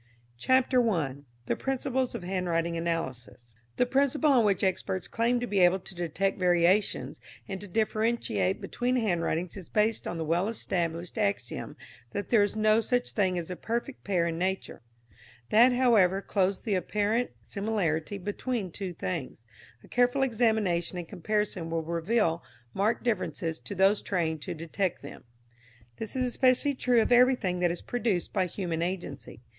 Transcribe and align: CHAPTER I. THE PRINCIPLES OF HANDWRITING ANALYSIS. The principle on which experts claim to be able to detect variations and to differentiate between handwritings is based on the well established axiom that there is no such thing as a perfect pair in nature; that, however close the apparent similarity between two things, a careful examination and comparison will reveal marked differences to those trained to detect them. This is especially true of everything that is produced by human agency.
CHAPTER 0.39 0.81
I. 0.89 1.17
THE 1.45 1.55
PRINCIPLES 1.55 2.15
OF 2.15 2.23
HANDWRITING 2.23 2.75
ANALYSIS. 2.75 3.53
The 3.77 3.85
principle 3.85 4.31
on 4.31 4.43
which 4.43 4.63
experts 4.63 5.07
claim 5.07 5.39
to 5.39 5.45
be 5.45 5.59
able 5.59 5.77
to 5.77 5.93
detect 5.93 6.39
variations 6.39 7.21
and 7.47 7.61
to 7.61 7.67
differentiate 7.67 8.59
between 8.61 8.95
handwritings 8.95 9.55
is 9.57 9.69
based 9.69 10.07
on 10.07 10.17
the 10.17 10.25
well 10.25 10.47
established 10.49 11.19
axiom 11.19 11.77
that 12.13 12.29
there 12.29 12.41
is 12.41 12.55
no 12.55 12.81
such 12.81 13.11
thing 13.11 13.37
as 13.37 13.51
a 13.51 13.55
perfect 13.55 14.03
pair 14.03 14.25
in 14.25 14.39
nature; 14.39 14.81
that, 15.51 15.71
however 15.71 16.19
close 16.19 16.63
the 16.63 16.73
apparent 16.73 17.29
similarity 17.43 18.17
between 18.17 18.71
two 18.71 18.93
things, 18.95 19.43
a 19.83 19.87
careful 19.87 20.23
examination 20.23 20.97
and 20.97 21.07
comparison 21.07 21.69
will 21.69 21.83
reveal 21.83 22.41
marked 22.73 23.03
differences 23.03 23.59
to 23.59 23.75
those 23.75 24.01
trained 24.01 24.41
to 24.41 24.55
detect 24.55 25.03
them. 25.03 25.25
This 25.97 26.15
is 26.15 26.25
especially 26.25 26.73
true 26.73 27.03
of 27.03 27.11
everything 27.11 27.59
that 27.59 27.69
is 27.69 27.83
produced 27.83 28.33
by 28.33 28.47
human 28.47 28.81
agency. 28.81 29.41